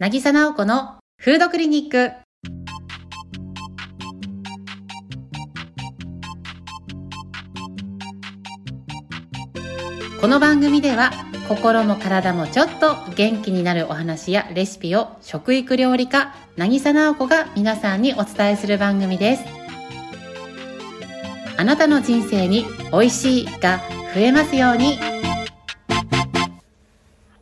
[0.00, 2.12] 渚直子のフードクリニック。
[10.18, 11.10] この番組では
[11.48, 19.44] 心も体もちょっと元気になるお話やレシピを食育料理家渚直子が皆さんにお伝えする番組です。
[21.58, 23.82] あなたの人生に美味しいが
[24.14, 24.98] 増えますように。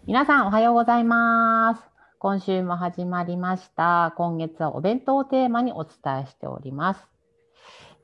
[0.09, 1.88] 皆さんおはようございます。
[2.21, 4.13] 今週も始まりました。
[4.17, 7.09] 今月はお弁当をテーマにお伝えしております。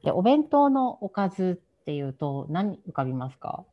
[0.04, 3.64] でお弁当のおかずっていうと何浮かびますか？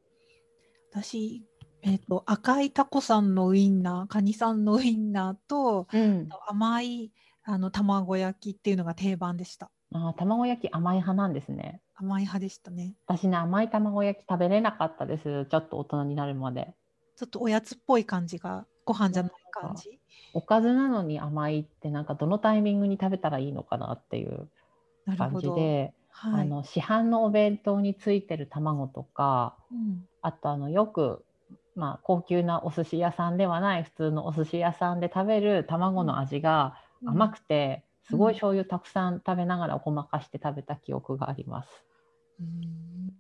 [0.91, 1.45] 私、
[1.84, 7.12] えーと、赤いタコさんのウインナーカニさんのウインナーと、うん、甘い
[7.43, 9.70] あの卵焼きっていうのが定番でした。
[9.93, 11.81] あ卵焼き甘い派なんですね。
[11.93, 12.95] 甘い派でしたね。
[13.05, 15.45] 私ね甘い卵焼き食べれなかったです。
[15.45, 16.73] ちょっと大人になるまで。
[17.15, 19.99] ちょっとおやつっぽい感じがご飯じゃない感じ？
[20.34, 24.48] おかずなのに甘いってなんかどのタイミングに食べたらいいのかなっていう
[25.18, 31.26] 感じで、はい、あの市販のお弁当についてる卵とか、うん、あとあのよく、
[31.76, 41.70] まあ、高級なお寿司屋さんではない普通のお寿司屋さんで食べる卵の味が甘くて、すごい醤油たくさん食べながらごまかして食べた記憶があります。
[42.40, 43.13] うん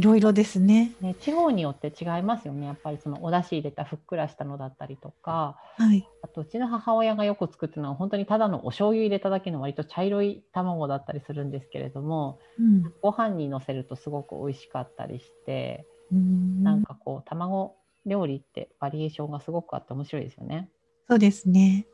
[0.00, 0.92] いろいろですね。
[1.02, 2.64] ね地方によって違いますよね。
[2.64, 16.62] やっぱりそのお出汁入れたふっくらしたのだったりとか、はい、あとうちの母親がよく作ってるのは本当にただのお醤油入れただけの割と茶色い卵だったりするんですけれども、うん、ご飯にのせるとすごく美味しかったりしてん。
[16.62, 17.76] なんかこう卵
[18.06, 20.70] 料理ってバリエーションがすごくあって面白いですよね。
[21.10, 21.86] そうですね。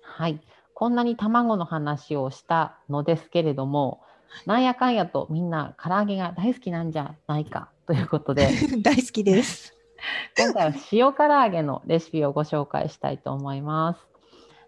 [0.00, 0.40] はい。
[0.74, 4.00] こんなに卵の話をしたのですけれども
[4.46, 8.48] なんやかんやとみんな唐揚げが大好きなんじゃないかということで
[8.82, 9.74] 大好きです
[10.38, 14.06] 今回は塩唐揚げのレシピをご紹介したいと思います。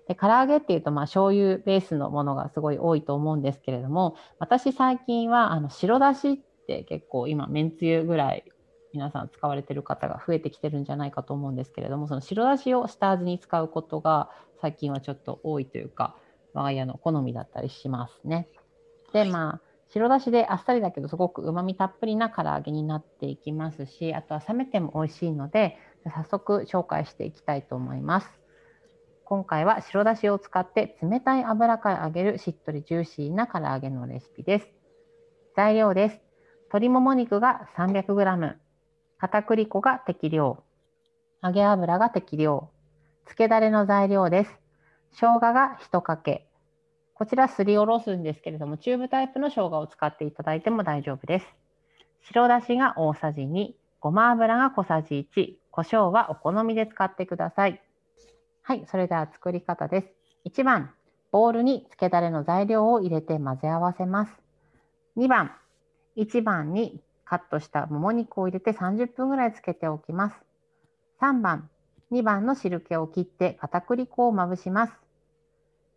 [0.08, 8.44] で唐揚げっていうとまあ醤油ベースのものがすごい多いと思うんですけれども私最近はあの白だしって結構今めんつゆぐらい
[8.92, 16.16] 皆さん使われてる方が増えてきてるんじゃないかと思うんですけれどもその白だしを下味に使うことが最近はちょっと多いというか
[16.54, 18.48] 我が家の好みだったりしますね。
[19.12, 28.30] で、まあ、白だしであっさりだけどすごくうまみたっぷりな唐揚げになっていきますし、あとは冷めても美味しいので、早速紹介していきたいと思います。
[29.24, 34.68] 今回は白だしを使って冷たい油から揚げるしっとりジューシーな唐揚げのレシピです。
[35.56, 36.20] 材料です。
[36.68, 38.54] 鶏もも肉が 300g、
[39.18, 40.62] 片栗粉が適量、
[41.42, 42.70] 揚げ油が適量、
[43.24, 44.50] 漬けだれの材料です。
[45.12, 46.49] 生姜が1かけ、
[47.20, 51.46] こちらすりおろすんですけれども、チューブタイプの生姜を使っていただいても大丈夫です。
[52.22, 57.82] 白だしが大さじ2、ごま油が小さじ1、胡椒はお好みで使ってください。
[58.62, 60.06] はい、それでは作り方です。
[60.46, 60.94] 1番、
[61.30, 64.32] ボウルに漬けだれの材料を入れて混ぜ合わせます。
[65.18, 65.52] 2番、
[66.16, 70.36] 1番にカットしたもも肉を入れて30分ぐらい漬けておきます。
[71.20, 71.68] 3番、
[72.12, 74.94] 2番の汁気を切って片栗粉をまぶします。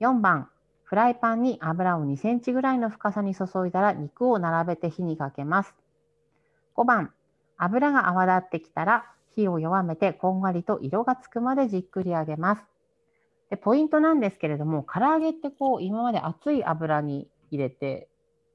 [0.01, 0.49] 4番、
[0.83, 5.73] フライパンに油を2センチぐらいの深さに注いだら肉を並べて火にかけます。
[6.75, 7.13] 5番、
[7.57, 9.05] 油が泡立ってきたら
[9.35, 12.63] 火を弱めてこんがりと色がつくまでじっくり揚げます。
[13.49, 18.07] でポイントなんですけれども、唐揚げってこう今まで熱い油に入れて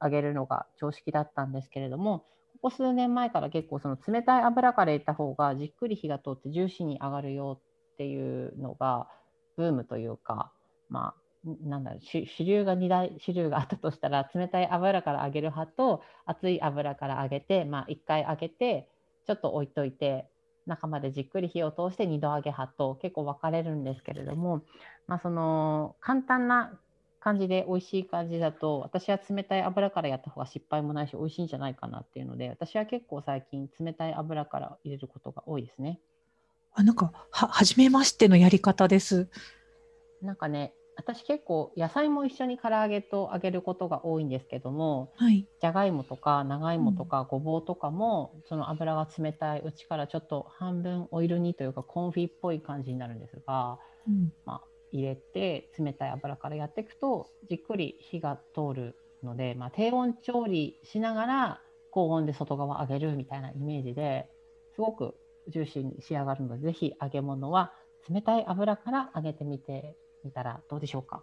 [0.03, 2.25] 揚げるのが常識だったんですけれども、
[2.55, 7.61] ここ数年前から結構その冷たい油から入れた方がじっくり火が通ってジューシーに揚がるよ
[7.95, 9.09] っていうのが
[9.57, 10.53] ブームというか、
[10.89, 18.89] まあ、なんだろう主流が2大主流があったとしたら冷たい油から揚げる派と熱い油から揚げて、まあ、1回揚げて
[19.27, 20.27] ちょっと置いといて
[20.67, 24.63] 中までじっくり火を通して2度揚げ派と結構分かれるんですけれども、
[25.07, 26.79] まあ、その簡単な
[27.21, 36.01] 感じで美味しい感じだと私は冷たい油からやった方が失敗もないし美味しいんじゃないかなっていうので私は結構最近冷たい油から入れることが多いですね。
[36.75, 39.29] あなんかは初めましてのやり方です。
[40.23, 53.79] なんかね私結構野菜も一緒に唐揚げと揚げることが多いんですけども、はい、じゃがいもとか長芋とかごぼうとかも、うん、その油が冷たいうちからちょっと半分オイル煮というかコンフィっぽい感じになるんですが、
[54.09, 61.61] うん、まあ、入れて冷たい油からやっていくとじっくり火が通るので、まあ、低温調理しながら
[61.93, 64.29] 高温で外側揚げるみたいなイメージで
[64.75, 65.15] すごく
[65.47, 67.73] ジューシーに仕上がるのでぜひ揚げ物は
[68.11, 69.97] 冷たい油から揚げてみて
[70.29, 71.23] みたらどうでしょうか？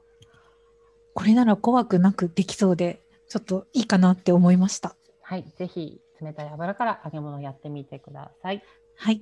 [1.13, 8.63] これなら怖くなくできそうでちょっといいかなって思いましたはいぜひ冷たい油から揚げ物やってみてください
[8.97, 9.21] はい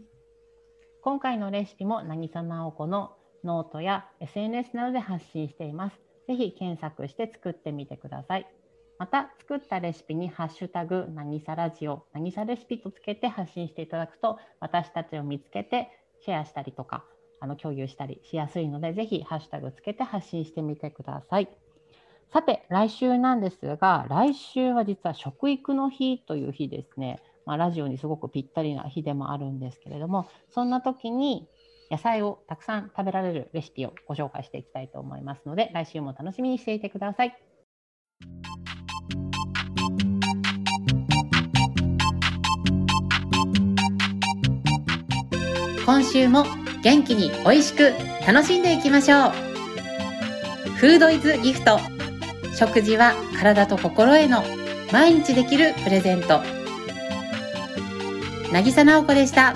[1.01, 5.99] 今回のレシピも渚直子のノートや SNS などで発信しています。
[6.27, 8.47] ぜひ検索して作ってみてください。
[8.97, 15.89] また、作ったレシピにハッシュタグ、何さラジオ、何さレシピとつけて発信していただくと、私たちを見つけて
[16.23, 17.03] シェアしたりとか、
[17.43, 21.49] あの共有したりしやすいので、ぜひハッシュタグつけて発信してみてください。
[22.31, 27.19] さて、来週なんですが、来週は実は食育の日という日ですね。
[27.45, 31.49] まあ、ラジオにすごくぴったりな日でもあるんですけれども、そんな時に
[31.91, 37.37] 野菜をたくさん食べられるレシピをご紹介していきたいと思いますので、来週も楽しみにしていてください。
[45.85, 46.45] 今週も
[46.83, 47.93] 元気に美味しく
[48.27, 49.31] 楽しんでいきましょう。
[50.77, 51.79] フードイズギフト。
[52.53, 54.43] 食事は体と心への
[54.91, 56.41] 毎日できるプレゼント。
[58.51, 59.55] 渚直子でした。